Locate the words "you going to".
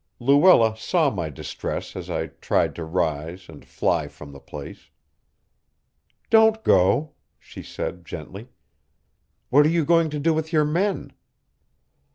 9.69-10.19